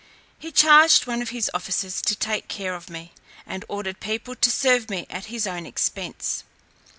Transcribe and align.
He 0.39 0.51
charged 0.51 1.05
one 1.05 1.21
of 1.21 1.29
his 1.29 1.51
officers 1.53 2.01
to 2.01 2.15
take 2.15 2.47
care 2.47 2.73
of 2.73 2.89
me, 2.89 3.11
and 3.45 3.63
ordered 3.67 3.99
people 3.99 4.33
to 4.33 4.49
serve 4.49 4.89
me 4.89 5.05
at 5.11 5.25
his 5.25 5.45
own 5.45 5.67
expence. 5.67 6.43